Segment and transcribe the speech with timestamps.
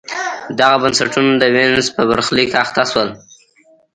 [0.59, 3.09] دغه بنسټونه د وینز په برخلیک اخته شول.